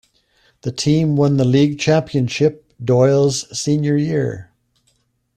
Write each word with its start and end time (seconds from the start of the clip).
The 0.63 0.71
team 0.71 1.15
won 1.15 1.37
the 1.37 1.45
league 1.45 1.77
championship 1.77 2.65
Doyle's 2.83 3.45
senior 3.55 3.95
year. 3.97 4.51